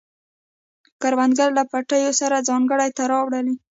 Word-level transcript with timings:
کروندګر 1.01 1.49
له 1.57 1.63
پټیو 1.71 2.11
سره 2.21 2.45
ځانګړی 2.49 2.89
تړاو 2.97 3.25
لري 3.33 3.53